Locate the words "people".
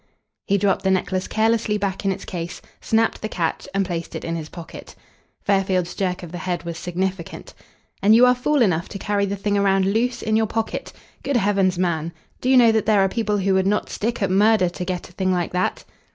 13.09-13.37